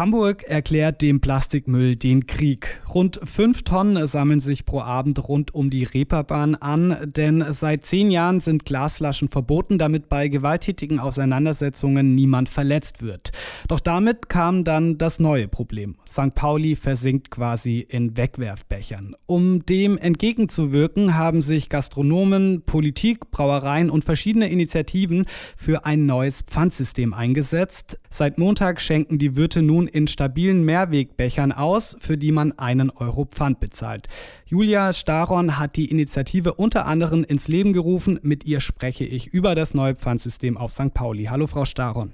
Hamburg 0.00 0.44
erklärt 0.44 1.02
dem 1.02 1.20
Plastikmüll 1.20 1.94
den 1.94 2.26
Krieg. 2.26 2.80
Rund 2.88 3.20
fünf 3.22 3.64
Tonnen 3.64 4.06
sammeln 4.06 4.40
sich 4.40 4.64
pro 4.64 4.80
Abend 4.80 5.28
rund 5.28 5.54
um 5.54 5.68
die 5.68 5.84
Reeperbahn 5.84 6.54
an, 6.54 6.96
denn 7.04 7.44
seit 7.50 7.84
zehn 7.84 8.10
Jahren 8.10 8.40
sind 8.40 8.64
Glasflaschen 8.64 9.28
verboten, 9.28 9.76
damit 9.76 10.08
bei 10.08 10.28
gewalttätigen 10.28 11.00
Auseinandersetzungen 11.00 12.14
niemand 12.14 12.48
verletzt 12.48 13.02
wird. 13.02 13.32
Doch 13.68 13.78
damit 13.78 14.30
kam 14.30 14.64
dann 14.64 14.96
das 14.96 15.20
neue 15.20 15.48
Problem. 15.48 15.96
St. 16.08 16.34
Pauli 16.34 16.76
versinkt 16.76 17.30
quasi 17.30 17.80
in 17.86 18.16
Wegwerfbechern. 18.16 19.14
Um 19.26 19.66
dem 19.66 19.98
entgegenzuwirken, 19.98 21.18
haben 21.18 21.42
sich 21.42 21.68
Gastronomen, 21.68 22.62
Politik, 22.62 23.30
Brauereien 23.30 23.90
und 23.90 24.02
verschiedene 24.02 24.48
Initiativen 24.48 25.26
für 25.58 25.84
ein 25.84 26.06
neues 26.06 26.40
Pfandsystem 26.40 27.12
eingesetzt. 27.12 28.00
Seit 28.12 28.38
Montag 28.38 28.80
schenken 28.80 29.18
die 29.18 29.36
Wirte 29.36 29.62
nun 29.62 29.86
in 29.86 30.08
stabilen 30.08 30.64
Mehrwegbechern 30.64 31.52
aus, 31.52 31.96
für 32.00 32.18
die 32.18 32.32
man 32.32 32.58
einen 32.58 32.90
Euro 32.90 33.24
Pfand 33.24 33.60
bezahlt. 33.60 34.08
Julia 34.44 34.92
Staron 34.92 35.60
hat 35.60 35.76
die 35.76 35.88
Initiative 35.88 36.54
unter 36.54 36.86
anderem 36.86 37.22
ins 37.22 37.46
Leben 37.46 37.72
gerufen. 37.72 38.18
Mit 38.22 38.44
ihr 38.46 38.60
spreche 38.60 39.04
ich 39.04 39.28
über 39.28 39.54
das 39.54 39.74
neue 39.74 39.94
Pfandsystem 39.94 40.56
auf 40.56 40.72
St. 40.72 40.92
Pauli. 40.92 41.26
Hallo, 41.26 41.46
Frau 41.46 41.64
Staron. 41.64 42.12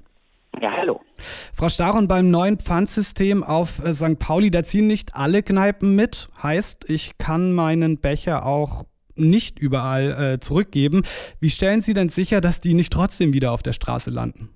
Ja, 0.60 0.70
hallo. 0.76 1.00
Frau 1.54 1.70
Staron, 1.70 2.08
beim 2.08 2.30
neuen 2.30 2.58
Pfandsystem 2.58 3.42
auf 3.42 3.82
äh, 3.82 3.94
St. 3.94 4.18
Pauli, 4.18 4.50
da 4.50 4.62
ziehen 4.62 4.86
nicht 4.86 5.16
alle 5.16 5.42
Kneipen 5.42 5.94
mit. 5.94 6.28
Heißt, 6.42 6.90
ich 6.90 7.16
kann 7.16 7.52
meinen 7.52 7.98
Becher 7.98 8.44
auch 8.44 8.84
nicht 9.14 9.58
überall 9.58 10.34
äh, 10.34 10.40
zurückgeben. 10.40 11.04
Wie 11.40 11.48
stellen 11.48 11.80
Sie 11.80 11.94
denn 11.94 12.10
sicher, 12.10 12.42
dass 12.42 12.60
die 12.60 12.74
nicht 12.74 12.92
trotzdem 12.92 13.32
wieder 13.32 13.52
auf 13.52 13.62
der 13.62 13.72
Straße 13.72 14.10
landen? 14.10 14.50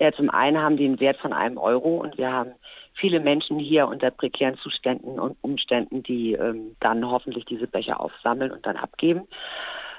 Ja, 0.00 0.12
zum 0.12 0.30
einen 0.30 0.58
haben 0.60 0.78
die 0.78 0.86
einen 0.86 0.98
Wert 0.98 1.18
von 1.18 1.34
einem 1.34 1.58
Euro 1.58 1.98
und 1.98 2.16
wir 2.16 2.32
haben 2.32 2.52
viele 2.94 3.20
Menschen 3.20 3.58
hier 3.58 3.86
unter 3.86 4.10
prekären 4.10 4.56
Zuständen 4.56 5.18
und 5.18 5.36
Umständen, 5.42 6.02
die 6.02 6.32
ähm, 6.32 6.74
dann 6.80 7.08
hoffentlich 7.08 7.44
diese 7.44 7.66
Becher 7.66 8.00
aufsammeln 8.00 8.50
und 8.50 8.64
dann 8.64 8.76
abgeben. 8.76 9.28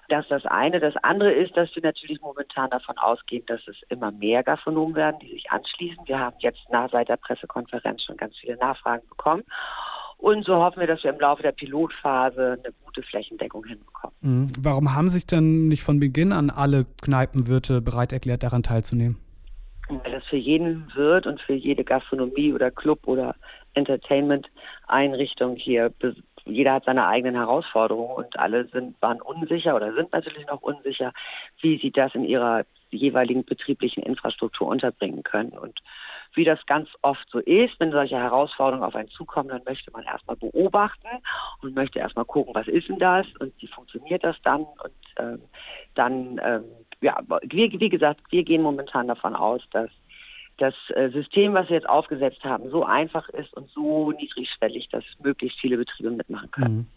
Das 0.10 0.24
ist 0.24 0.32
das 0.32 0.46
eine. 0.46 0.80
Das 0.80 0.96
andere 1.04 1.32
ist, 1.32 1.56
dass 1.56 1.74
wir 1.76 1.84
natürlich 1.84 2.20
momentan 2.20 2.70
davon 2.72 2.98
ausgehen, 2.98 3.46
dass 3.46 3.62
es 3.68 3.78
immer 3.90 4.12
mehr 4.12 4.44
Gastronomen 4.44 4.96
werden, 4.96 5.20
die 5.22 5.30
sich 5.30 5.50
anschließen. 5.52 6.00
Wir 6.06 6.20
haben 6.20 6.36
jetzt 6.40 6.60
nach 6.70 6.90
seit 6.92 7.08
der 7.08 7.18
Pressekonferenz 7.18 8.04
schon 8.04 8.18
ganz 8.18 8.36
viele 8.38 8.58
Nachfragen 8.58 9.08
bekommen. 9.08 9.44
Und 10.18 10.46
so 10.46 10.56
hoffen 10.56 10.80
wir, 10.80 10.88
dass 10.88 11.04
wir 11.04 11.12
im 11.12 11.20
Laufe 11.20 11.44
der 11.44 11.54
Pilotphase 11.54 12.60
eine 12.62 12.74
gute 12.84 13.04
Flächendeckung 13.04 13.66
hinbekommen. 13.66 14.16
Mhm. 14.22 14.52
Warum 14.60 14.94
haben 14.96 15.10
sich 15.10 15.26
denn 15.28 15.68
nicht 15.68 15.84
von 15.84 16.00
Beginn 16.00 16.32
an 16.34 16.50
alle 16.50 16.86
Kneipenwirte 17.04 17.82
bereit 17.82 18.12
erklärt, 18.12 18.44
daran 18.44 18.64
teilzunehmen? 18.64 19.18
Weil 20.04 20.12
das 20.12 20.24
für 20.26 20.38
jeden 20.38 20.92
Wirt 20.96 21.28
und 21.28 21.42
für 21.42 21.54
jede 21.54 21.84
Gastronomie 21.84 22.54
oder 22.54 22.72
Club 22.72 23.08
oder 23.08 23.36
Entertainment-Einrichtung 23.74 25.56
hier, 25.56 25.92
jeder 26.46 26.74
hat 26.74 26.86
seine 26.86 27.08
eigenen 27.08 27.36
Herausforderungen 27.36 28.16
und 28.16 28.40
alle 28.40 28.68
sind, 28.68 29.02
waren 29.02 29.22
unsicher 29.22 29.76
oder 29.76 29.94
sind 29.94 30.12
natürlich 30.12 30.48
noch 30.48 30.62
unsicher, 30.62 31.14
wie 31.62 31.78
sie 31.80 31.92
das 31.92 32.16
in 32.16 32.26
ihrer 32.26 32.64
jeweiligen 32.90 33.46
betrieblichen 33.46 34.04
Infrastruktur 34.04 34.68
unterbringen 34.68 35.24
können. 35.24 35.52
Und 35.52 35.80
wie 36.34 36.44
das 36.44 36.66
ganz 36.66 36.90
oft 37.02 37.28
so 37.30 37.40
ist, 37.40 37.80
wenn 37.80 37.92
solche 37.92 38.18
Herausforderungen 38.18 38.86
auf 38.86 38.96
einen 38.96 39.10
zukommen, 39.10 39.50
dann 39.50 39.64
möchte 39.66 39.92
man 39.92 40.04
erstmal 40.04 40.38
beobachten 40.38 41.08
und 41.62 41.76
möchte 41.76 42.00
erstmal 42.00 42.26
gucken, 42.26 42.56
was 42.56 42.68
ist 42.68 42.88
denn 42.90 43.00
das 43.00 43.28
und 43.40 43.54
wie 43.60 43.68
funktioniert 43.68 44.24
das 44.24 44.38
dann 44.44 44.62
und 44.62 44.94
ähm, 45.20 45.42
dann 45.96 46.40
ähm, 46.44 46.64
ja, 47.02 47.20
wie, 47.44 47.80
wie 47.80 47.90
gesagt, 47.90 48.22
wir 48.30 48.44
gehen 48.44 48.62
momentan 48.62 49.08
davon 49.08 49.36
aus, 49.36 49.62
dass 49.72 49.90
das 50.58 50.76
äh, 50.90 51.10
System, 51.10 51.54
was 51.54 51.70
wir 51.70 51.78
jetzt 51.78 51.90
aufgesetzt 51.90 52.44
haben, 52.44 52.70
so 52.70 52.86
einfach 52.86 53.28
ist 53.30 53.52
und 53.56 53.70
so 53.72 54.12
niedrigschwellig, 54.12 54.90
dass 54.90 55.04
möglichst 55.24 55.60
viele 55.60 55.78
Betriebe 55.78 56.12
mitmachen 56.12 56.52
können. 56.52 56.78
Mhm. 56.78 56.88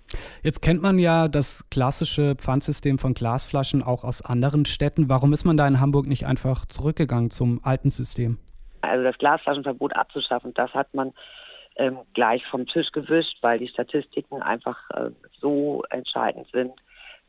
Jetzt 0.43 0.61
kennt 0.61 0.83
man 0.83 0.99
ja 0.99 1.29
das 1.29 1.69
klassische 1.71 2.35
Pfandsystem 2.37 2.99
von 2.99 3.15
Glasflaschen 3.15 3.83
auch 3.83 4.05
aus 4.05 4.21
anderen 4.21 4.67
Städten. 4.67 5.09
Warum 5.09 5.33
ist 5.33 5.45
man 5.45 5.57
da 5.57 5.67
in 5.67 5.81
Hamburg 5.81 6.07
nicht 6.07 6.27
einfach 6.27 6.67
zurückgegangen 6.67 7.31
zum 7.31 7.61
alten 7.63 7.91
System? 7.91 8.39
Also 8.83 9.03
das 9.03 9.17
Glasflaschenverbot 9.17 9.97
abzuschaffen, 9.97 10.53
das 10.53 10.73
hat 10.75 10.93
man 10.93 11.15
ähm, 11.77 11.99
gleich 12.13 12.45
vom 12.47 12.67
Tisch 12.67 12.93
gewischt, 12.93 13.39
weil 13.41 13.59
die 13.59 13.69
Statistiken 13.69 14.43
einfach 14.43 14.79
äh, 14.91 15.11
so 15.41 15.83
entscheidend 15.89 16.47
sind, 16.53 16.73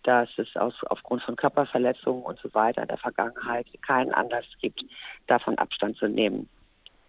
dass 0.06 0.30
es 0.38 0.56
aus, 0.56 0.74
aufgrund 0.90 1.24
von 1.24 1.36
Körperverletzungen 1.36 2.24
und 2.24 2.40
so 2.40 2.54
weiter 2.54 2.84
in 2.84 2.88
der 2.88 2.98
Vergangenheit 2.98 3.68
keinen 3.86 4.14
Anlass 4.14 4.46
gibt, 4.62 4.84
davon 5.28 5.58
Abstand 5.58 5.98
zu 5.98 6.08
nehmen. 6.08 6.48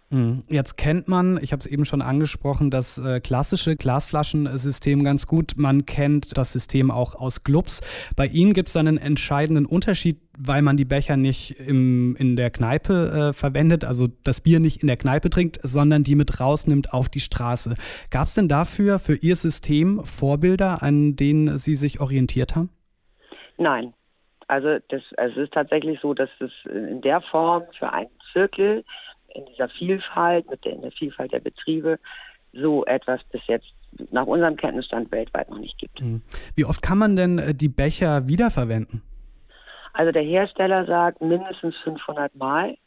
Hm. 0.09 0.39
Jetzt 0.47 0.77
kennt 0.77 1.09
man, 1.09 1.37
ich 1.43 1.51
habe 1.51 1.59
es 1.59 1.65
eben 1.65 1.83
schon 1.83 2.01
angesprochen, 2.01 2.71
das 2.71 2.97
äh, 2.97 3.19
klassische 3.19 3.75
Glasflaschensystem 3.75 5.03
ganz 5.03 5.27
gut. 5.27 5.55
Man 5.57 5.85
kennt 5.85 6.37
das 6.37 6.53
System 6.53 6.91
auch 6.91 7.13
aus 7.15 7.43
Clubs. 7.43 7.81
Bei 8.15 8.25
Ihnen 8.25 8.53
gibt 8.53 8.69
es 8.69 8.77
einen 8.77 8.97
entscheidenden 8.97 9.65
Unterschied, 9.65 10.21
weil 10.37 10.61
man 10.61 10.77
die 10.77 10.85
Becher 10.85 11.17
nicht 11.17 11.59
im, 11.59 12.15
in 12.15 12.37
der 12.37 12.51
Kneipe 12.51 13.31
äh, 13.31 13.33
verwendet, 13.33 13.83
also 13.83 14.07
das 14.23 14.39
Bier 14.39 14.59
nicht 14.61 14.81
in 14.81 14.87
der 14.87 14.97
Kneipe 14.97 15.29
trinkt, 15.29 15.59
sondern 15.61 16.05
die 16.05 16.15
mit 16.15 16.39
rausnimmt 16.39 16.93
auf 16.93 17.09
die 17.09 17.19
Straße. 17.19 17.75
Gab 18.09 18.27
es 18.27 18.33
denn 18.33 18.47
dafür, 18.47 18.99
für 18.99 19.15
Ihr 19.15 19.35
System, 19.35 20.01
Vorbilder, 20.05 20.83
an 20.83 21.17
denen 21.17 21.57
Sie 21.57 21.75
sich 21.75 21.99
orientiert 21.99 22.55
haben? 22.55 22.69
Nein. 23.57 23.93
Also 24.47 24.79
das, 24.89 25.01
also 25.17 25.41
es 25.41 25.45
ist 25.45 25.53
tatsächlich 25.53 25.99
so, 26.01 26.13
dass 26.13 26.29
es 26.39 26.51
in 26.71 27.01
der 27.01 27.21
Form 27.21 27.63
für 27.77 27.91
einen 27.91 28.09
Zirkel 28.31 28.85
in 29.33 29.45
dieser 29.45 29.69
Vielfalt, 29.69 30.49
mit 30.49 30.63
der, 30.63 30.73
in 30.73 30.81
der 30.81 30.91
Vielfalt 30.91 31.33
der 31.33 31.41
Betriebe, 31.41 31.99
so 32.53 32.85
etwas 32.85 33.21
bis 33.25 33.41
jetzt 33.47 33.67
nach 34.11 34.25
unserem 34.25 34.55
Kenntnisstand 34.55 35.11
weltweit 35.11 35.49
noch 35.49 35.59
nicht 35.59 35.77
gibt. 35.77 36.01
Mhm. 36.01 36.21
Wie 36.55 36.65
oft 36.65 36.81
kann 36.81 36.97
man 36.97 37.15
denn 37.15 37.39
äh, 37.39 37.53
die 37.53 37.69
Becher 37.69 38.27
wiederverwenden? 38.27 39.01
Also 39.93 40.11
der 40.11 40.23
Hersteller 40.23 40.85
sagt 40.85 41.21
mindestens 41.21 41.75
500 41.83 42.35
Mal. 42.35 42.77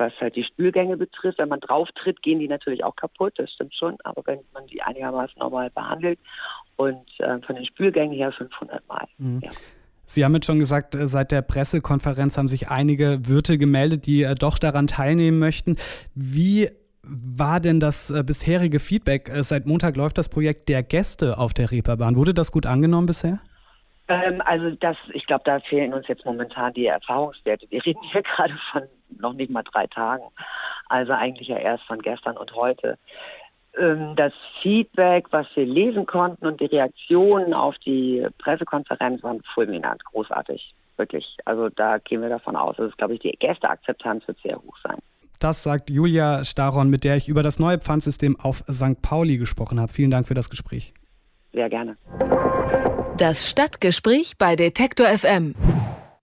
Was 0.00 0.14
halt 0.18 0.34
die 0.34 0.44
Spülgänge 0.44 0.96
betrifft, 0.96 1.38
wenn 1.38 1.50
man 1.50 1.60
drauf 1.60 1.86
tritt, 1.94 2.22
gehen 2.22 2.38
die 2.38 2.48
natürlich 2.48 2.82
auch 2.82 2.96
kaputt, 2.96 3.34
das 3.36 3.52
stimmt 3.52 3.74
schon, 3.74 3.98
aber 4.02 4.22
wenn 4.24 4.40
man 4.54 4.66
die 4.66 4.80
einigermaßen 4.80 5.34
normal 5.38 5.68
behandelt 5.68 6.18
und 6.76 7.06
äh, 7.18 7.38
von 7.42 7.54
den 7.54 7.66
Spülgängen 7.66 8.16
her 8.16 8.32
500 8.32 8.88
Mal. 8.88 9.06
Mhm. 9.18 9.40
Ja. 9.44 9.50
Sie 10.06 10.24
haben 10.24 10.34
jetzt 10.34 10.46
schon 10.46 10.58
gesagt, 10.58 10.94
äh, 10.94 11.06
seit 11.06 11.32
der 11.32 11.42
Pressekonferenz 11.42 12.38
haben 12.38 12.48
sich 12.48 12.70
einige 12.70 13.28
Wirte 13.28 13.58
gemeldet, 13.58 14.06
die 14.06 14.22
äh, 14.22 14.34
doch 14.34 14.58
daran 14.58 14.86
teilnehmen 14.86 15.38
möchten. 15.38 15.76
Wie 16.14 16.70
war 17.02 17.60
denn 17.60 17.78
das 17.78 18.10
äh, 18.10 18.24
bisherige 18.24 18.80
Feedback? 18.80 19.30
Seit 19.40 19.66
Montag 19.66 19.96
läuft 19.96 20.16
das 20.16 20.30
Projekt 20.30 20.70
der 20.70 20.82
Gäste 20.82 21.36
auf 21.36 21.52
der 21.52 21.70
Reeperbahn. 21.70 22.16
Wurde 22.16 22.32
das 22.32 22.52
gut 22.52 22.64
angenommen 22.64 23.06
bisher? 23.06 23.40
Ähm, 24.10 24.42
also 24.44 24.72
das, 24.72 24.96
ich 25.12 25.24
glaube, 25.26 25.44
da 25.44 25.60
fehlen 25.60 25.94
uns 25.94 26.08
jetzt 26.08 26.24
momentan 26.24 26.74
die 26.74 26.86
Erfahrungswerte. 26.86 27.66
Wir 27.70 27.84
reden 27.86 28.02
hier 28.10 28.22
gerade 28.36 28.54
von 28.72 28.82
noch 29.18 29.32
nicht 29.32 29.50
mal 29.50 29.62
drei 29.62 29.86
Tagen. 29.86 30.24
Also 30.88 31.12
eigentlich 31.12 31.48
ja 31.48 31.56
erst 31.56 31.84
von 31.84 32.00
gestern 32.00 32.36
und 32.36 32.52
heute. 32.54 32.98
Ähm, 33.78 34.14
das 34.16 34.32
Feedback, 34.60 35.28
was 35.30 35.46
wir 35.54 35.64
lesen 35.64 36.06
konnten 36.06 36.46
und 36.46 36.60
die 36.60 36.66
Reaktionen 36.66 37.54
auf 37.54 37.78
die 37.78 38.26
Pressekonferenz 38.38 39.22
waren 39.22 39.42
fulminant, 39.54 40.04
großartig. 40.04 40.74
Wirklich. 40.96 41.36
Also 41.44 41.68
da 41.70 41.98
gehen 41.98 42.20
wir 42.20 42.28
davon 42.28 42.56
aus. 42.56 42.76
Das 42.76 42.88
ist, 42.88 42.98
glaube 42.98 43.14
ich, 43.14 43.20
die 43.20 43.30
Gästeakzeptanz 43.30 44.26
wird 44.26 44.38
sehr 44.42 44.56
hoch 44.56 44.76
sein. 44.82 44.98
Das 45.38 45.62
sagt 45.62 45.88
Julia 45.88 46.44
Staron, 46.44 46.90
mit 46.90 47.04
der 47.04 47.16
ich 47.16 47.28
über 47.28 47.42
das 47.42 47.58
neue 47.58 47.78
Pfandsystem 47.78 48.38
auf 48.38 48.64
St. 48.70 49.00
Pauli 49.00 49.38
gesprochen 49.38 49.80
habe. 49.80 49.90
Vielen 49.90 50.10
Dank 50.10 50.28
für 50.28 50.34
das 50.34 50.50
Gespräch. 50.50 50.92
Sehr 51.52 51.68
gerne. 51.68 51.96
Das 53.16 53.48
Stadtgespräch 53.48 54.38
bei 54.38 54.56
Detektor 54.56 55.06
FM. 55.06 55.54